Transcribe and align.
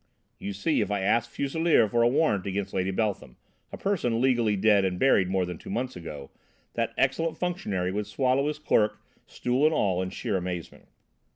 You 0.39 0.51
see, 0.53 0.81
if 0.81 0.89
I 0.89 1.01
asked 1.01 1.29
Fuselier 1.29 1.87
for 1.87 2.01
a 2.01 2.07
warrant 2.07 2.47
against 2.47 2.73
Lady 2.73 2.89
Beltham, 2.89 3.37
a 3.71 3.77
person 3.77 4.19
legally 4.19 4.55
dead 4.55 4.83
and 4.83 4.97
buried 4.97 5.29
more 5.29 5.45
than 5.45 5.59
two 5.59 5.69
months 5.69 5.95
ago, 5.95 6.31
that 6.73 6.95
excellent 6.97 7.37
functionary 7.37 7.91
would 7.91 8.07
swallow 8.07 8.47
his 8.47 8.57
clerk, 8.57 8.99
stool 9.27 9.63
and 9.63 9.75
all, 9.75 10.01
in 10.01 10.09
sheer 10.09 10.37
amazement." 10.37 10.87